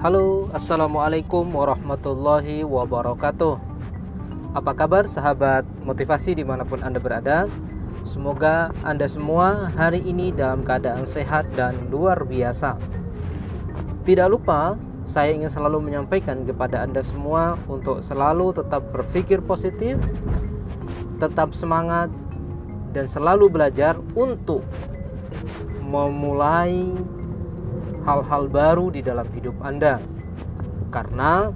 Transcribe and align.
Halo, 0.00 0.48
Assalamualaikum 0.56 1.52
warahmatullahi 1.52 2.64
wabarakatuh. 2.64 3.60
Apa 4.56 4.72
kabar 4.72 5.04
sahabat 5.04 5.68
motivasi 5.84 6.32
di 6.32 6.40
mana 6.40 6.64
pun 6.64 6.80
Anda 6.80 6.96
berada? 6.96 7.44
Semoga 8.08 8.72
Anda 8.80 9.04
semua 9.04 9.68
hari 9.76 10.00
ini 10.00 10.32
dalam 10.32 10.64
keadaan 10.64 11.04
sehat 11.04 11.52
dan 11.52 11.92
luar 11.92 12.24
biasa. 12.24 12.80
Tidak 14.08 14.24
lupa, 14.32 14.80
saya 15.04 15.36
ingin 15.36 15.52
selalu 15.52 15.92
menyampaikan 15.92 16.48
kepada 16.48 16.80
Anda 16.80 17.04
semua 17.04 17.60
Untuk 17.68 18.00
selalu 18.00 18.56
tetap 18.56 18.80
berpikir 18.96 19.44
positif 19.44 20.00
Tetap 21.20 21.52
semangat 21.52 22.08
Dan 22.96 23.04
selalu 23.04 23.52
belajar 23.52 24.00
untuk 24.16 24.64
memulai 25.84 26.88
hal-hal 28.04 28.48
baru 28.48 28.88
di 28.92 29.00
dalam 29.04 29.26
hidup 29.36 29.56
Anda. 29.60 30.00
Karena 30.90 31.52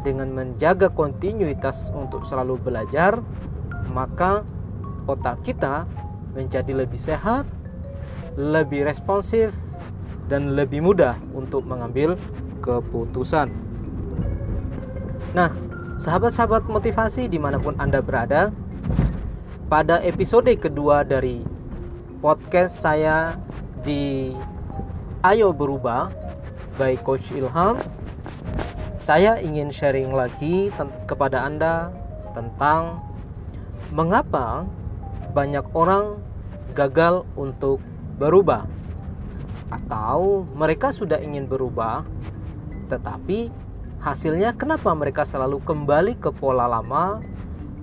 dengan 0.00 0.32
menjaga 0.32 0.88
kontinuitas 0.88 1.92
untuk 1.92 2.24
selalu 2.24 2.56
belajar, 2.60 3.20
maka 3.92 4.46
otak 5.04 5.44
kita 5.44 5.84
menjadi 6.32 6.72
lebih 6.72 7.00
sehat, 7.00 7.44
lebih 8.38 8.86
responsif, 8.86 9.52
dan 10.30 10.54
lebih 10.54 10.80
mudah 10.80 11.18
untuk 11.34 11.66
mengambil 11.66 12.14
keputusan. 12.62 13.50
Nah, 15.34 15.50
sahabat-sahabat 15.98 16.70
motivasi 16.70 17.26
di 17.26 17.36
mana 17.36 17.58
pun 17.58 17.74
Anda 17.82 17.98
berada, 17.98 18.54
pada 19.66 19.98
episode 20.06 20.50
kedua 20.58 21.02
dari 21.02 21.42
podcast 22.22 22.78
saya 22.78 23.34
di 23.82 24.34
Ayo 25.20 25.52
Berubah 25.52 26.08
by 26.80 26.96
Coach 27.04 27.28
Ilham. 27.36 27.76
Saya 28.96 29.36
ingin 29.36 29.68
sharing 29.68 30.16
lagi 30.16 30.72
kepada 31.04 31.44
Anda 31.44 31.92
tentang 32.32 33.04
mengapa 33.92 34.64
banyak 35.36 35.68
orang 35.76 36.24
gagal 36.72 37.28
untuk 37.36 37.84
berubah 38.16 38.64
atau 39.68 40.48
mereka 40.56 40.88
sudah 40.88 41.20
ingin 41.20 41.44
berubah 41.44 42.00
tetapi 42.88 43.52
hasilnya 44.00 44.56
kenapa 44.56 44.88
mereka 44.96 45.28
selalu 45.28 45.60
kembali 45.60 46.16
ke 46.16 46.32
pola 46.32 46.64
lama 46.64 47.20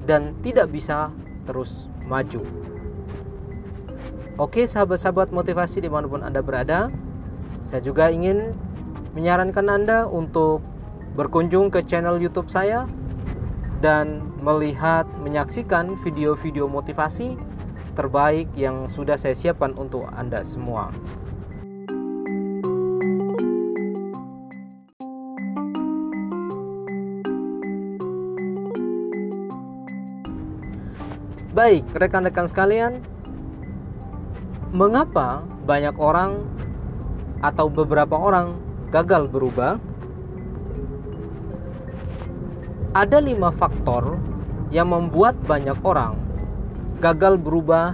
dan 0.09 0.33
tidak 0.41 0.73
bisa 0.73 1.13
terus 1.45 1.85
maju. 2.09 2.41
Oke 4.41 4.65
sahabat-sahabat 4.65 5.29
motivasi 5.29 5.85
di 5.85 5.89
mana 5.89 6.09
pun 6.09 6.25
Anda 6.25 6.41
berada 6.41 6.89
saya 7.67 7.83
juga 7.83 8.07
ingin 8.07 8.55
menyarankan 9.11 9.67
Anda 9.67 10.07
untuk 10.07 10.63
berkunjung 11.19 11.67
ke 11.67 11.83
channel 11.83 12.15
YouTube 12.15 12.47
saya 12.47 12.87
dan 13.83 14.23
melihat 14.39 15.03
menyaksikan 15.19 15.99
video-video 15.99 16.71
motivasi 16.71 17.35
terbaik 17.99 18.47
yang 18.55 18.87
sudah 18.87 19.19
saya 19.19 19.35
siapkan 19.35 19.75
untuk 19.75 20.07
Anda 20.15 20.47
semua. 20.47 20.95
Baik, 31.51 31.89
rekan-rekan 31.97 32.45
sekalian, 32.45 33.01
mengapa 34.69 35.41
banyak 35.65 35.97
orang 35.97 36.45
atau 37.41 37.69
beberapa 37.69 38.17
orang 38.17 38.57
gagal 38.89 39.29
berubah, 39.29 39.77
ada 42.97 43.17
lima 43.21 43.53
faktor 43.53 44.17
yang 44.73 44.89
membuat 44.89 45.37
banyak 45.45 45.77
orang 45.85 46.17
gagal 46.97 47.37
berubah 47.37 47.93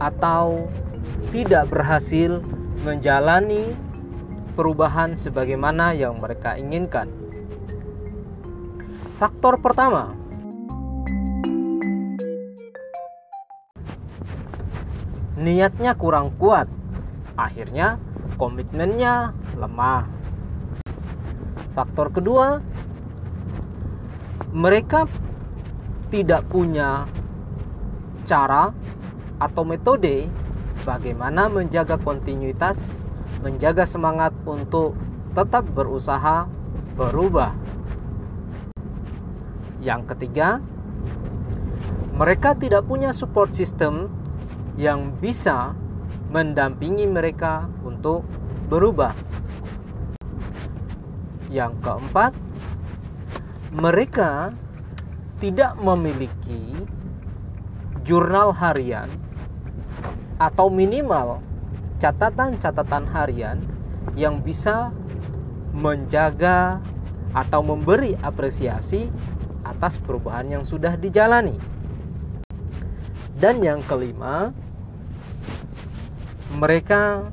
atau 0.00 0.66
tidak 1.32 1.68
berhasil 1.68 2.40
menjalani 2.84 3.76
perubahan 4.56 5.14
sebagaimana 5.20 5.92
yang 5.92 6.16
mereka 6.16 6.56
inginkan. 6.56 7.12
Faktor 9.20 9.60
pertama, 9.60 10.12
niatnya 15.36 15.92
kurang 15.96 16.32
kuat, 16.36 16.68
akhirnya 17.36 18.00
komitmennya 18.36 19.32
lemah. 19.56 20.08
Faktor 21.72 22.08
kedua, 22.12 22.60
mereka 24.56 25.04
tidak 26.08 26.48
punya 26.48 27.04
cara 28.24 28.72
atau 29.36 29.62
metode 29.68 30.32
bagaimana 30.88 31.52
menjaga 31.52 32.00
kontinuitas, 32.00 33.04
menjaga 33.44 33.84
semangat 33.84 34.32
untuk 34.48 34.96
tetap 35.36 35.68
berusaha 35.76 36.48
berubah. 36.96 37.52
Yang 39.84 40.16
ketiga, 40.16 40.64
mereka 42.16 42.56
tidak 42.56 42.88
punya 42.88 43.12
support 43.12 43.52
system 43.52 44.08
yang 44.80 45.12
bisa 45.20 45.76
mendampingi 46.36 47.08
mereka 47.08 47.64
untuk 47.80 48.20
berubah. 48.68 49.16
Yang 51.48 51.80
keempat, 51.80 52.36
mereka 53.72 54.52
tidak 55.40 55.80
memiliki 55.80 56.84
jurnal 58.04 58.52
harian 58.52 59.08
atau 60.36 60.68
minimal 60.68 61.40
catatan-catatan 61.96 63.08
harian 63.16 63.56
yang 64.12 64.44
bisa 64.44 64.92
menjaga 65.72 66.84
atau 67.32 67.64
memberi 67.64 68.12
apresiasi 68.20 69.08
atas 69.64 69.96
perubahan 69.96 70.60
yang 70.60 70.64
sudah 70.68 71.00
dijalani. 71.00 71.56
Dan 73.36 73.64
yang 73.64 73.80
kelima, 73.84 74.52
mereka 76.56 77.28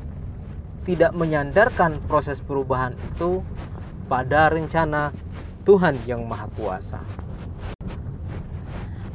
tidak 0.83 1.15
menyandarkan 1.15 1.95
proses 2.11 2.43
perubahan 2.43 2.91
itu 3.15 3.39
pada 4.11 4.51
rencana 4.51 5.15
Tuhan 5.63 5.95
yang 6.03 6.27
Maha 6.27 6.51
Kuasa. 6.59 6.99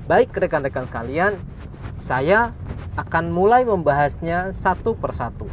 Baik 0.09 0.33
rekan-rekan 0.33 0.89
sekalian, 0.89 1.37
saya 1.93 2.57
akan 2.97 3.29
mulai 3.29 3.69
membahasnya 3.69 4.57
satu 4.57 4.97
persatu. 4.97 5.45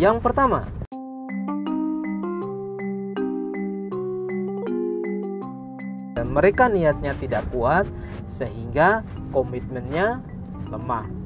Yang 0.00 0.24
pertama, 0.24 0.64
mereka 6.24 6.72
niatnya 6.72 7.12
tidak 7.20 7.44
kuat 7.52 7.84
sehingga 8.24 9.04
komitmennya 9.28 10.24
lemah. 10.72 11.19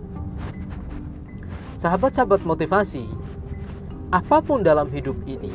Sahabat-sahabat 1.85 2.49
motivasi, 2.49 3.05
apa 4.09 4.41
pun 4.41 4.65
dalam 4.65 4.89
hidup 4.89 5.21
ini 5.29 5.53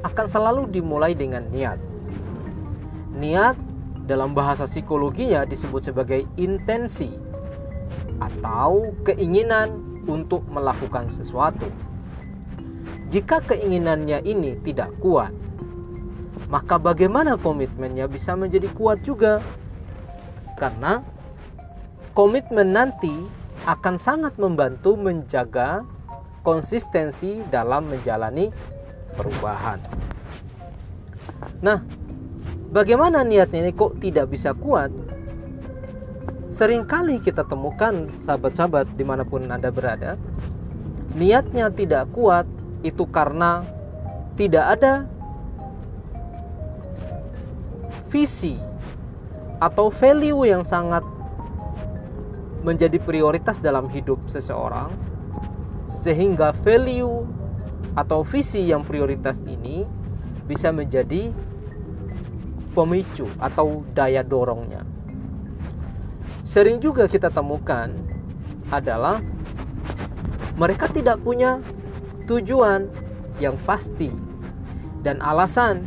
akan 0.00 0.24
selalu 0.24 0.64
dimulai 0.72 1.12
dengan 1.12 1.44
niat. 1.52 1.76
Niat 3.12 3.60
dalam 4.08 4.32
bahasa 4.32 4.64
psikologinya 4.64 5.44
disebut 5.44 5.92
sebagai 5.92 6.24
intensi 6.40 7.12
atau 8.16 8.96
keinginan 9.04 9.76
untuk 10.08 10.40
melakukan 10.48 11.12
sesuatu. 11.12 11.68
Jika 13.12 13.44
keinginannya 13.44 14.24
ini 14.24 14.56
tidak 14.64 14.88
kuat, 15.04 15.36
maka 16.48 16.80
bagaimana 16.80 17.36
komitmennya 17.36 18.08
bisa 18.08 18.32
menjadi 18.32 18.72
kuat 18.72 19.04
juga? 19.04 19.44
Karena 20.56 21.04
komitmen 22.16 22.72
nanti 22.72 23.41
akan 23.62 23.94
sangat 23.94 24.34
membantu 24.42 24.98
menjaga 24.98 25.86
konsistensi 26.42 27.38
dalam 27.46 27.86
menjalani 27.86 28.50
perubahan. 29.14 29.78
Nah, 31.62 31.78
bagaimana 32.74 33.22
niatnya 33.22 33.62
ini 33.62 33.72
kok 33.74 34.02
tidak 34.02 34.34
bisa 34.34 34.50
kuat? 34.50 34.90
Seringkali 36.52 37.22
kita 37.22 37.46
temukan 37.46 38.10
sahabat-sahabat 38.26 38.98
di 38.98 39.04
mana 39.06 39.22
pun 39.22 39.46
Anda 39.46 39.70
berada, 39.70 40.18
niatnya 41.14 41.70
tidak 41.70 42.10
kuat 42.12 42.44
itu 42.82 43.06
karena 43.08 43.62
tidak 44.34 44.64
ada 44.76 45.06
visi 48.10 48.58
atau 49.62 49.88
value 49.88 50.44
yang 50.44 50.66
sangat 50.66 51.06
menjadi 52.62 52.98
prioritas 53.02 53.58
dalam 53.58 53.90
hidup 53.90 54.22
seseorang 54.30 54.90
sehingga 55.90 56.54
value 56.62 57.26
atau 57.92 58.24
visi 58.24 58.70
yang 58.70 58.86
prioritas 58.86 59.42
ini 59.44 59.84
bisa 60.48 60.72
menjadi 60.72 61.28
pemicu 62.72 63.28
atau 63.36 63.84
daya 63.92 64.24
dorongnya. 64.24 64.82
Sering 66.42 66.80
juga 66.80 67.06
kita 67.06 67.28
temukan 67.28 67.92
adalah 68.72 69.20
mereka 70.56 70.88
tidak 70.88 71.20
punya 71.20 71.60
tujuan 72.24 72.88
yang 73.40 73.56
pasti 73.68 74.12
dan 75.04 75.20
alasan 75.20 75.84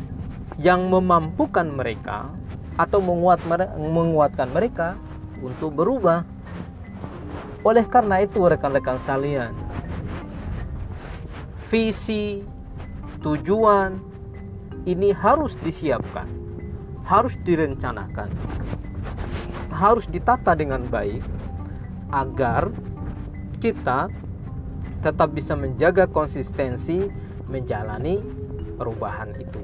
yang 0.62 0.88
memampukan 0.88 1.68
mereka 1.68 2.32
atau 2.76 3.00
menguat, 3.00 3.44
menguatkan 3.80 4.52
mereka 4.52 5.00
untuk 5.40 5.76
berubah. 5.76 6.24
Oleh 7.66 7.82
karena 7.90 8.22
itu 8.22 8.46
rekan-rekan 8.46 9.02
sekalian, 9.02 9.50
visi, 11.66 12.46
tujuan 13.26 13.98
ini 14.86 15.10
harus 15.10 15.58
disiapkan, 15.66 16.30
harus 17.10 17.34
direncanakan, 17.42 18.30
harus 19.74 20.06
ditata 20.06 20.54
dengan 20.54 20.86
baik 20.86 21.26
agar 22.14 22.70
kita 23.58 24.14
tetap 25.02 25.34
bisa 25.34 25.58
menjaga 25.58 26.06
konsistensi 26.06 27.10
menjalani 27.50 28.22
perubahan 28.78 29.34
itu. 29.42 29.62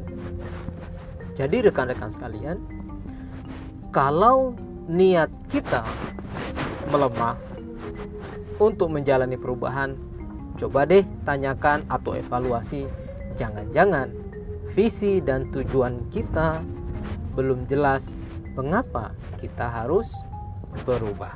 Jadi 1.38 1.70
rekan-rekan 1.70 2.10
sekalian, 2.10 2.58
kalau 3.94 4.58
niat 4.90 5.30
kita 5.54 5.86
melemah 6.90 7.51
untuk 8.62 8.94
menjalani 8.94 9.42
perubahan, 9.42 9.98
coba 10.62 10.86
deh 10.86 11.02
tanyakan 11.26 11.82
atau 11.90 12.14
evaluasi. 12.14 12.86
Jangan-jangan 13.42 14.14
visi 14.70 15.18
dan 15.18 15.50
tujuan 15.50 16.06
kita 16.14 16.62
belum 17.34 17.66
jelas. 17.66 18.14
Mengapa 18.54 19.18
kita 19.42 19.66
harus 19.66 20.12
berubah. 20.86 21.34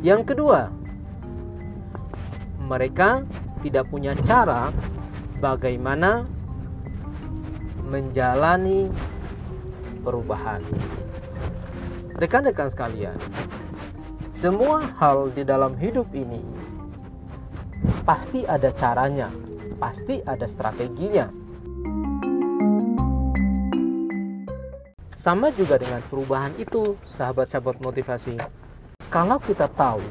Yang 0.00 0.22
kedua, 0.32 0.70
mereka 2.62 3.26
tidak 3.60 3.90
punya 3.90 4.14
cara 4.24 4.70
bagaimana 5.42 6.24
menjalani 7.86 8.90
perubahan. 10.02 10.60
Rekan-rekan 12.18 12.68
sekalian, 12.68 13.16
semua 14.34 14.82
hal 14.98 15.30
di 15.30 15.46
dalam 15.46 15.78
hidup 15.78 16.10
ini 16.12 16.42
pasti 18.02 18.42
ada 18.42 18.74
caranya, 18.74 19.30
pasti 19.78 20.18
ada 20.26 20.44
strateginya. 20.44 21.30
Sama 25.16 25.50
juga 25.54 25.78
dengan 25.80 26.02
perubahan 26.06 26.54
itu, 26.60 26.94
sahabat-sahabat 27.10 27.82
motivasi 27.82 28.38
kalau 29.06 29.38
kita 29.38 29.70
tahu 29.70 30.02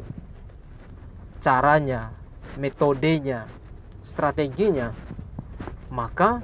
caranya, 1.44 2.16
metodenya, 2.56 3.46
strateginya, 4.02 4.96
maka 5.92 6.42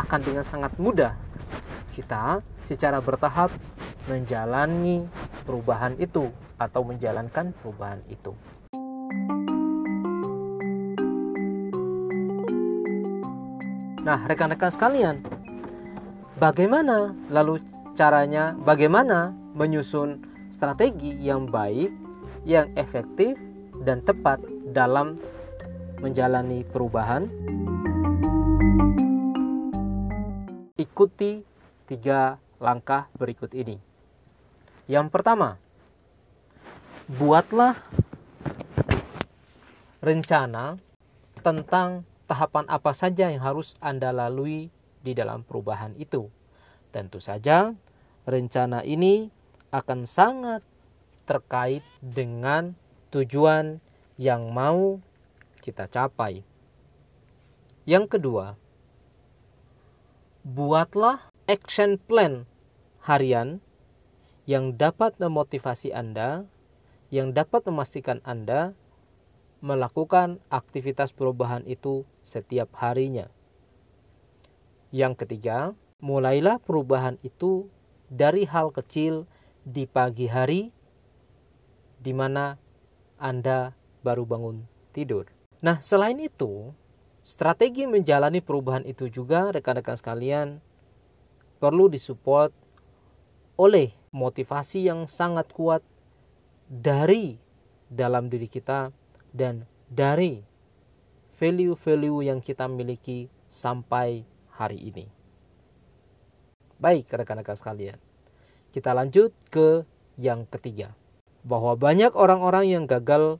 akan 0.00 0.20
dengan 0.24 0.44
sangat 0.44 0.72
mudah 0.80 1.12
kita 1.92 2.40
secara 2.64 2.98
bertahap 3.04 3.52
menjalani 4.08 5.04
perubahan 5.44 5.94
itu 6.00 6.32
atau 6.56 6.80
menjalankan 6.82 7.52
perubahan 7.60 8.00
itu. 8.08 8.32
Nah, 14.02 14.18
rekan-rekan 14.26 14.74
sekalian, 14.74 15.16
bagaimana 16.42 17.14
lalu 17.30 17.62
caranya, 17.94 18.50
bagaimana 18.66 19.30
menyusun 19.54 20.26
strategi 20.50 21.14
yang 21.22 21.46
baik, 21.46 21.94
yang 22.42 22.66
efektif, 22.74 23.38
dan 23.86 24.02
tepat 24.02 24.42
dalam 24.74 25.22
menjalani 26.02 26.66
perubahan. 26.66 27.30
Ikuti 30.82 31.46
tiga 31.86 32.42
langkah 32.58 33.06
berikut 33.14 33.54
ini. 33.54 33.78
Yang 34.90 35.14
pertama, 35.14 35.54
buatlah 37.06 37.78
rencana 40.02 40.82
tentang 41.38 42.02
tahapan 42.26 42.66
apa 42.66 42.90
saja 42.90 43.30
yang 43.30 43.46
harus 43.46 43.78
Anda 43.78 44.10
lalui 44.10 44.74
di 45.06 45.14
dalam 45.14 45.46
perubahan 45.46 45.94
itu. 45.94 46.26
Tentu 46.90 47.22
saja, 47.22 47.70
rencana 48.26 48.82
ini 48.82 49.30
akan 49.70 50.02
sangat 50.02 50.66
terkait 51.30 51.86
dengan 52.02 52.74
tujuan 53.14 53.78
yang 54.18 54.50
mau 54.50 54.98
kita 55.62 55.86
capai. 55.86 56.42
Yang 57.86 58.18
kedua, 58.18 58.58
buatlah 60.42 61.30
action 61.46 62.02
plan 62.02 62.50
harian 63.06 63.62
yang 64.42 64.74
dapat 64.74 65.14
memotivasi 65.22 65.94
Anda, 65.94 66.50
yang 67.14 67.30
dapat 67.30 67.62
memastikan 67.70 68.18
Anda 68.26 68.74
melakukan 69.62 70.42
aktivitas 70.50 71.14
perubahan 71.14 71.62
itu 71.70 72.02
setiap 72.26 72.74
harinya. 72.82 73.30
Yang 74.90 75.22
ketiga, 75.22 75.78
mulailah 76.02 76.58
perubahan 76.58 77.22
itu 77.22 77.70
dari 78.10 78.42
hal 78.42 78.74
kecil 78.74 79.30
di 79.62 79.86
pagi 79.86 80.26
hari 80.26 80.74
di 82.02 82.10
mana 82.10 82.58
Anda 83.22 83.78
baru 84.02 84.26
bangun 84.26 84.66
tidur. 84.90 85.30
Nah, 85.62 85.78
selain 85.78 86.18
itu, 86.18 86.74
strategi 87.22 87.86
menjalani 87.86 88.42
perubahan 88.42 88.82
itu 88.86 89.06
juga 89.06 89.54
rekan-rekan 89.54 89.94
sekalian 89.98 90.58
perlu 91.62 91.86
disupport 91.86 92.50
oleh 93.54 93.94
motivasi 94.10 94.90
yang 94.90 95.06
sangat 95.06 95.50
kuat 95.54 95.86
dari 96.66 97.38
dalam 97.86 98.26
diri 98.26 98.50
kita 98.50 98.90
dan 99.30 99.64
dari 99.86 100.42
value-value 101.38 102.26
yang 102.26 102.38
kita 102.42 102.66
miliki 102.66 103.30
sampai 103.46 104.24
hari 104.52 104.78
ini. 104.78 105.06
Baik, 106.82 107.06
rekan-rekan 107.14 107.54
sekalian. 107.54 107.98
Kita 108.74 108.90
lanjut 108.96 109.30
ke 109.52 109.84
yang 110.18 110.48
ketiga. 110.48 110.96
Bahwa 111.44 111.78
banyak 111.78 112.14
orang-orang 112.14 112.70
yang 112.70 112.84
gagal 112.86 113.38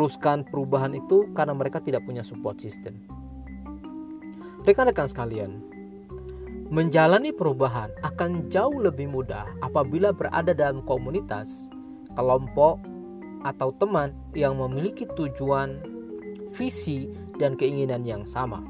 meneruskan 0.00 0.48
perubahan 0.48 0.96
itu 0.96 1.28
karena 1.36 1.52
mereka 1.52 1.76
tidak 1.76 2.00
punya 2.08 2.24
support 2.24 2.56
system. 2.56 2.96
Rekan-rekan 4.64 5.04
sekalian, 5.04 5.60
menjalani 6.72 7.36
perubahan 7.36 7.92
akan 8.00 8.48
jauh 8.48 8.80
lebih 8.80 9.12
mudah 9.12 9.44
apabila 9.60 10.16
berada 10.16 10.56
dalam 10.56 10.80
komunitas, 10.88 11.68
kelompok, 12.16 12.80
atau 13.44 13.76
teman 13.76 14.16
yang 14.32 14.56
memiliki 14.56 15.04
tujuan 15.20 15.84
visi, 16.56 17.12
dan 17.36 17.60
keinginan 17.60 18.00
yang 18.00 18.24
sama. 18.24 18.64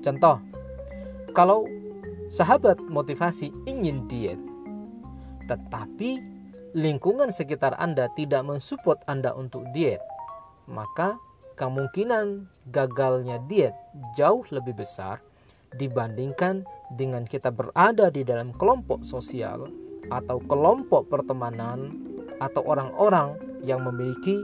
Contoh, 0.00 0.40
kalau 1.36 1.68
sahabat 2.32 2.80
motivasi 2.88 3.52
ingin 3.68 4.08
diet, 4.08 4.40
tetapi 5.48 6.33
lingkungan 6.74 7.30
sekitar 7.30 7.78
Anda 7.78 8.10
tidak 8.18 8.42
mensupport 8.42 8.98
Anda 9.06 9.30
untuk 9.32 9.62
diet, 9.70 10.02
maka 10.66 11.16
kemungkinan 11.54 12.50
gagalnya 12.74 13.38
diet 13.46 13.78
jauh 14.18 14.42
lebih 14.50 14.82
besar 14.82 15.22
dibandingkan 15.78 16.66
dengan 16.90 17.22
kita 17.30 17.54
berada 17.54 18.10
di 18.10 18.26
dalam 18.26 18.50
kelompok 18.50 19.06
sosial 19.06 19.70
atau 20.10 20.42
kelompok 20.50 21.06
pertemanan 21.06 21.94
atau 22.42 22.66
orang-orang 22.66 23.38
yang 23.62 23.86
memiliki 23.86 24.42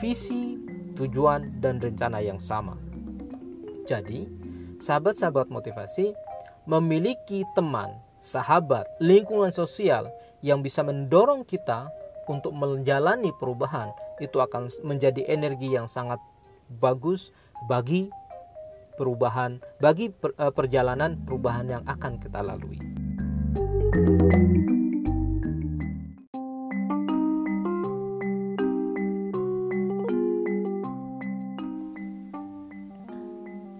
visi 0.00 0.56
tujuan 0.96 1.60
dan 1.60 1.76
rencana 1.76 2.24
yang 2.24 2.40
sama. 2.40 2.74
Jadi, 3.84 4.26
sahabat-sahabat 4.80 5.52
motivasi 5.52 6.16
memiliki 6.64 7.44
teman, 7.54 7.94
sahabat, 8.18 8.88
lingkungan 8.98 9.52
sosial 9.52 10.10
yang 10.44 10.60
bisa 10.60 10.84
mendorong 10.84 11.44
kita 11.48 11.88
untuk 12.26 12.52
menjalani 12.52 13.30
perubahan 13.36 13.94
itu 14.18 14.40
akan 14.40 14.68
menjadi 14.82 15.22
energi 15.30 15.72
yang 15.72 15.86
sangat 15.86 16.18
bagus 16.82 17.30
bagi 17.70 18.10
perubahan 18.96 19.60
bagi 19.78 20.10
eh, 20.10 20.52
perjalanan 20.52 21.20
perubahan 21.22 21.68
yang 21.68 21.84
akan 21.84 22.16
kita 22.18 22.40
lalui. 22.42 22.80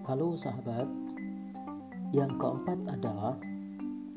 Halo 0.07 0.39
sahabat, 0.39 0.87
yang 2.15 2.31
keempat 2.39 2.79
adalah 2.95 3.35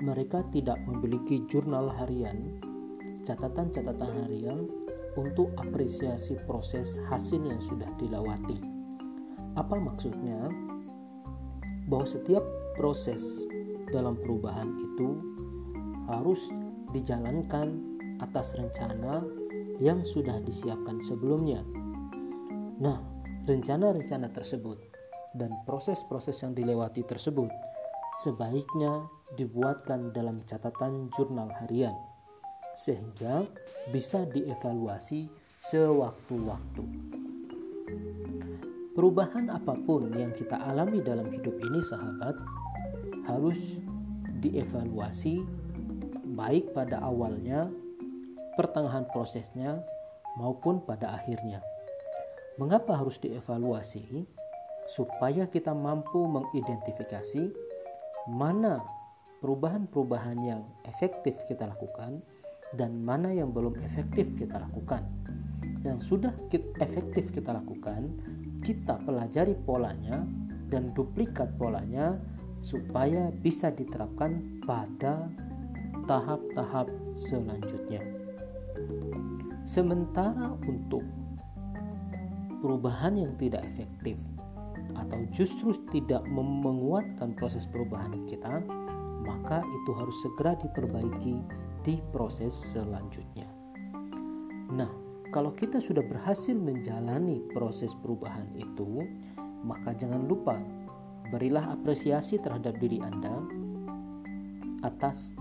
mereka 0.00 0.40
tidak 0.48 0.80
memiliki 0.88 1.44
jurnal 1.46 1.92
harian, 1.92 2.56
catatan-catatan 3.24 4.12
harian 4.24 4.64
untuk 5.20 5.52
apresiasi 5.60 6.40
proses 6.48 6.96
hasil 7.12 7.44
yang 7.44 7.60
sudah 7.60 7.88
dilewati. 8.00 8.56
Apa 9.60 9.76
maksudnya? 9.76 10.48
Bahwa 11.90 12.06
setiap 12.06 12.44
proses 12.78 13.44
dalam 13.90 14.16
perubahan 14.16 14.70
itu 14.78 15.20
harus 16.06 16.48
dijalankan 16.94 17.76
atas 18.22 18.54
rencana 18.54 19.26
yang 19.82 20.06
sudah 20.06 20.38
disiapkan 20.44 21.02
sebelumnya. 21.02 21.66
Nah, 22.78 23.02
rencana-rencana 23.44 24.30
tersebut 24.30 24.78
dan 25.34 25.50
proses-proses 25.66 26.38
yang 26.46 26.54
dilewati 26.54 27.02
tersebut 27.06 27.50
sebaiknya 28.20 29.08
dibuatkan 29.40 30.12
dalam 30.12 30.44
catatan 30.44 31.08
jurnal 31.16 31.48
harian 31.64 31.96
sehingga 32.76 33.48
bisa 33.88 34.28
dievaluasi 34.28 35.32
sewaktu-waktu. 35.72 36.84
Perubahan 38.92 39.48
apa 39.48 39.72
pun 39.72 40.12
yang 40.12 40.36
kita 40.36 40.60
alami 40.60 41.00
dalam 41.00 41.32
hidup 41.32 41.56
ini 41.56 41.80
sahabat 41.80 42.36
harus 43.24 43.80
dievaluasi 44.44 45.40
baik 46.36 46.76
pada 46.76 47.00
awalnya, 47.00 47.72
pertengahan 48.56 49.08
prosesnya 49.08 49.80
maupun 50.36 50.84
pada 50.84 51.16
akhirnya. 51.16 51.64
Mengapa 52.60 53.00
harus 53.00 53.16
dievaluasi? 53.16 54.28
supaya 54.90 55.46
kita 55.46 55.70
mampu 55.70 56.26
mengidentifikasi 56.26 57.54
mana 58.28 58.84
perubahan-perubahan 59.40 60.38
yang 60.44 60.60
efektif 60.84 61.32
kita 61.48 61.64
lakukan 61.64 62.20
dan 62.76 63.00
mana 63.00 63.32
yang 63.32 63.50
belum 63.50 63.80
efektif 63.80 64.28
kita 64.36 64.60
lakukan. 64.60 65.08
Yang 65.80 65.98
sudah 66.12 66.32
efektif 66.84 67.32
kita 67.32 67.56
lakukan, 67.56 68.12
kita 68.60 69.00
pelajari 69.00 69.56
polanya 69.64 70.28
dan 70.68 70.92
duplikat 70.92 71.56
polanya 71.56 72.20
supaya 72.60 73.32
bisa 73.32 73.72
diterapkan 73.72 74.60
pada 74.68 75.32
tahap-tahap 76.04 76.92
selanjutnya. 77.16 78.04
Sementara 79.64 80.52
untuk 80.68 81.02
perubahan 82.60 83.16
yang 83.16 83.32
tidak 83.40 83.64
efektif 83.64 84.20
atau 84.96 85.20
justru 85.34 85.74
tidak 85.90 86.24
menguatkan 86.30 87.34
proses 87.36 87.66
perubahan 87.68 88.26
kita, 88.26 88.62
maka 89.24 89.62
itu 89.62 89.90
harus 89.94 90.16
segera 90.24 90.56
diperbaiki 90.58 91.36
di 91.84 92.00
proses 92.12 92.52
selanjutnya. 92.52 93.48
Nah, 94.70 94.90
kalau 95.30 95.54
kita 95.54 95.78
sudah 95.78 96.02
berhasil 96.02 96.54
menjalani 96.54 97.42
proses 97.54 97.94
perubahan 97.94 98.50
itu, 98.58 99.06
maka 99.62 99.94
jangan 99.94 100.26
lupa 100.26 100.58
berilah 101.30 101.70
apresiasi 101.70 102.40
terhadap 102.42 102.78
diri 102.82 102.98
Anda 102.98 103.34
atas 104.82 105.36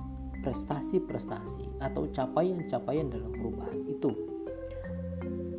prestasi-prestasi 0.46 1.84
atau 1.84 2.08
capaian-capaian 2.12 3.08
dalam 3.12 3.32
perubahan 3.34 3.82
itu. 3.88 4.12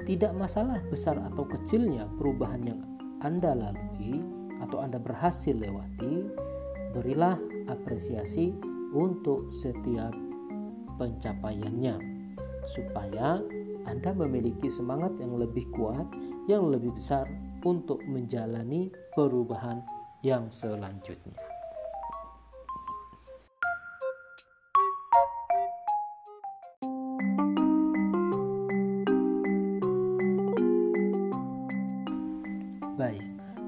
Tidak 0.07 0.33
masalah 0.35 0.81
besar 0.89 1.21
atau 1.21 1.45
kecilnya 1.47 2.09
perubahan 2.19 2.63
yang 2.65 2.81
anda 3.21 3.53
lalui 3.53 4.25
atau 4.65 4.81
Anda 4.81 4.97
berhasil 5.01 5.53
lewati, 5.57 6.25
berilah 6.97 7.37
apresiasi 7.69 8.53
untuk 8.93 9.53
setiap 9.53 10.13
pencapaiannya 10.97 11.97
supaya 12.69 13.41
Anda 13.89 14.13
memiliki 14.13 14.69
semangat 14.69 15.17
yang 15.21 15.37
lebih 15.37 15.69
kuat, 15.73 16.09
yang 16.49 16.69
lebih 16.69 16.97
besar 16.97 17.29
untuk 17.65 18.01
menjalani 18.09 18.93
perubahan 19.17 19.85
yang 20.25 20.49
selanjutnya. 20.49 21.50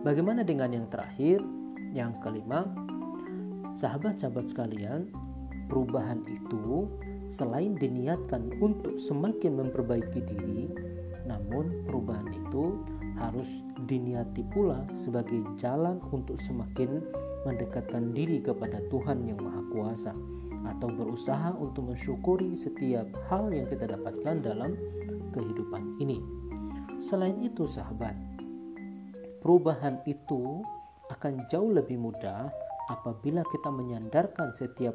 Bagaimana 0.02 0.42
dengan 0.42 0.74
yang 0.74 0.90
terakhir? 0.90 1.38
Yang 1.94 2.18
kelima, 2.26 2.66
sahabat-sahabat 3.78 4.50
sekalian, 4.50 5.06
perubahan 5.70 6.26
itu 6.26 6.90
selain 7.30 7.78
diniatkan 7.78 8.50
untuk 8.58 8.98
semakin 8.98 9.62
memperbaiki 9.62 10.26
diri, 10.26 10.66
namun 11.22 11.86
perubahan 11.86 12.26
itu 12.34 12.82
harus 13.14 13.46
diniati 13.86 14.42
pula 14.50 14.82
sebagai 14.90 15.38
jalan 15.54 16.02
untuk 16.10 16.34
semakin 16.34 16.98
mendekatkan 17.46 18.10
diri 18.10 18.42
kepada 18.42 18.82
Tuhan 18.90 19.22
yang 19.22 19.38
Maha 19.38 19.62
Kuasa 19.70 20.12
atau 20.66 20.90
berusaha 20.90 21.54
untuk 21.54 21.94
mensyukuri 21.94 22.58
setiap 22.58 23.06
hal 23.30 23.54
yang 23.54 23.70
kita 23.70 23.86
dapatkan 23.86 24.42
dalam 24.42 24.74
kehidupan 25.30 26.02
ini. 26.02 26.18
Selain 26.98 27.38
itu, 27.38 27.70
sahabat, 27.70 28.31
Perubahan 29.42 29.98
itu 30.06 30.62
akan 31.10 31.44
jauh 31.50 31.74
lebih 31.74 31.98
mudah 31.98 32.46
apabila 32.88 33.42
kita 33.50 33.68
menyandarkan 33.74 34.54
setiap 34.54 34.94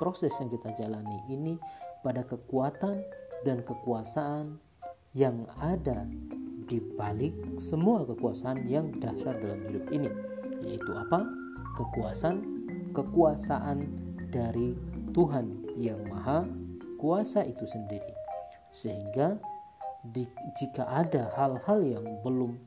proses 0.00 0.32
yang 0.40 0.48
kita 0.48 0.72
jalani 0.74 1.20
ini 1.28 1.54
pada 2.00 2.24
kekuatan 2.24 3.04
dan 3.44 3.60
kekuasaan 3.62 4.56
yang 5.14 5.46
ada 5.60 6.08
di 6.64 6.80
balik 6.96 7.36
semua 7.60 8.02
kekuasaan 8.08 8.66
yang 8.66 8.88
dasar 8.98 9.36
dalam 9.36 9.60
hidup 9.68 9.84
ini 9.92 10.10
yaitu 10.64 10.90
apa? 10.96 11.22
kekuasaan 11.76 12.40
kekuasaan 12.96 13.84
dari 14.32 14.72
Tuhan 15.12 15.46
yang 15.76 16.00
maha 16.08 16.48
kuasa 16.96 17.44
itu 17.44 17.66
sendiri 17.68 18.14
sehingga 18.74 19.38
di, 20.04 20.26
jika 20.58 20.88
ada 20.88 21.30
hal-hal 21.36 21.80
yang 21.84 22.06
belum 22.26 22.58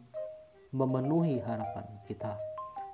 memenuhi 0.72 1.40
harapan 1.44 1.88
kita 2.08 2.36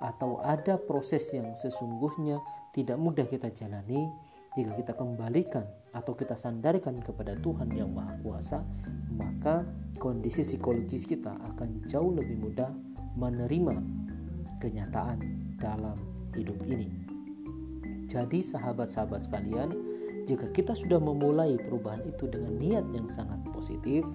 atau 0.02 0.42
ada 0.42 0.76
proses 0.76 1.26
yang 1.32 1.54
sesungguhnya 1.56 2.38
tidak 2.74 2.98
mudah 2.98 3.24
kita 3.24 3.48
jalani 3.54 4.10
jika 4.54 4.70
kita 4.78 4.92
kembalikan 4.94 5.66
atau 5.94 6.14
kita 6.14 6.38
sandarkan 6.38 7.02
kepada 7.02 7.34
Tuhan 7.38 7.70
yang 7.74 7.90
Maha 7.90 8.14
Kuasa 8.22 8.62
maka 9.14 9.66
kondisi 9.98 10.42
psikologis 10.42 11.06
kita 11.06 11.34
akan 11.54 11.86
jauh 11.86 12.14
lebih 12.14 12.38
mudah 12.38 12.70
menerima 13.14 13.78
kenyataan 14.58 15.18
dalam 15.58 15.98
hidup 16.34 16.58
ini. 16.66 16.90
Jadi 18.10 18.42
sahabat-sahabat 18.42 19.26
sekalian 19.26 19.70
jika 20.26 20.50
kita 20.50 20.72
sudah 20.74 20.98
memulai 20.98 21.58
perubahan 21.58 22.02
itu 22.06 22.26
dengan 22.30 22.54
niat 22.58 22.86
yang 22.94 23.06
sangat 23.10 23.38
positif 23.50 24.06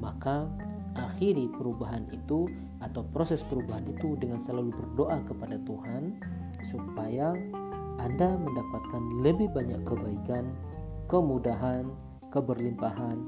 maka 0.00 0.48
akhiri 0.96 1.50
perubahan 1.52 2.06
itu 2.10 2.48
atau 2.80 3.04
proses 3.12 3.44
perubahan 3.44 3.84
itu 3.88 4.16
dengan 4.16 4.40
selalu 4.40 4.72
berdoa 4.72 5.20
kepada 5.28 5.60
Tuhan 5.68 6.16
supaya 6.72 7.36
Anda 8.00 8.36
mendapatkan 8.40 9.02
lebih 9.20 9.52
banyak 9.52 9.84
kebaikan, 9.84 10.48
kemudahan, 11.12 11.92
keberlimpahan, 12.32 13.18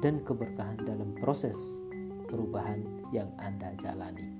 dan 0.00 0.24
keberkahan 0.24 0.80
dalam 0.82 1.12
proses 1.20 1.78
perubahan 2.26 2.80
yang 3.12 3.28
Anda 3.36 3.76
jalani. 3.78 4.32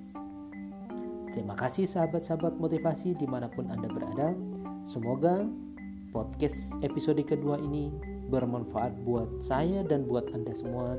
Terima 1.33 1.57
kasih 1.57 1.85
sahabat-sahabat 1.89 2.57
motivasi 2.57 3.17
di 3.17 3.25
mana 3.25 3.49
pun 3.49 3.69
Anda 3.69 3.89
berada. 3.89 4.33
Semoga 4.85 5.45
podcast 6.13 6.73
episode 6.85 7.21
kedua 7.25 7.57
ini 7.57 7.89
bermanfaat 8.29 9.01
buat 9.05 9.41
saya 9.41 9.85
dan 9.85 10.05
buat 10.05 10.29
Anda 10.33 10.53
semua 10.53 10.97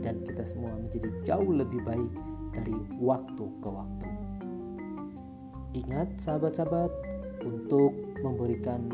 dan 0.00 0.20
kita 0.24 0.44
semua 0.44 0.72
menjadi 0.76 1.08
jauh 1.24 1.52
lebih 1.52 1.80
baik 1.84 2.12
dari 2.54 2.78
waktu 3.02 3.44
ke 3.58 3.68
waktu. 3.68 4.08
Ingat 5.74 6.22
sahabat-sahabat 6.22 6.90
untuk 7.42 7.92
memberikan 8.22 8.86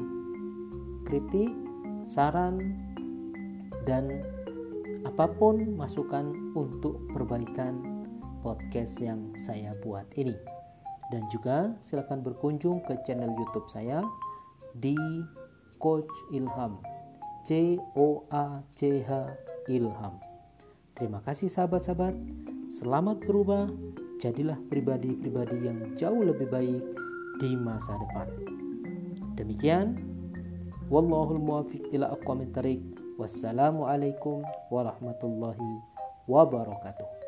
kritik, 1.05 1.53
saran, 2.09 2.75
dan 3.85 4.25
apa 5.05 5.29
pun 5.29 5.77
masukan 5.77 6.33
untuk 6.57 7.01
perbaikan 7.13 8.05
podcast 8.41 8.97
yang 9.01 9.33
saya 9.37 9.77
buat 9.85 10.09
ini. 10.17 10.37
Dan 11.11 11.27
juga 11.29 11.75
silakan 11.83 12.23
berkunjung 12.23 12.81
ke 12.87 12.97
channel 13.05 13.35
YouTube 13.35 13.69
saya 13.69 14.01
di 14.79 14.97
Coach 15.77 16.11
Ilham. 16.33 16.81
C 17.41 17.81
O 17.97 18.29
A 18.29 18.61
C 18.77 19.01
H 19.01 19.11
Ilham. 19.69 20.21
Terima 20.93 21.25
kasih 21.25 21.49
sahabat-sahabat. 21.49 22.50
Selamat 22.71 23.19
berubah. 23.27 23.67
Jadilah 24.23 24.55
pribadi-pribadi 24.71 25.59
yang 25.67 25.91
jauh 25.99 26.23
lebih 26.23 26.47
baik 26.47 26.79
di 27.43 27.59
masa 27.59 27.99
depan. 27.99 28.31
Demikian 29.35 29.99
wallahul 30.87 31.43
muwafiq 31.43 31.83
ila 31.91 32.15
aqwamit 32.15 32.55
thariq. 32.55 32.79
Wassalamualaikum 33.19 34.47
warahmatullahi 34.71 35.83
wabarakatuh. 36.31 37.20